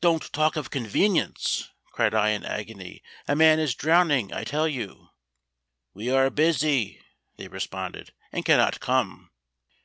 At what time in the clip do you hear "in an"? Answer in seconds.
2.30-2.50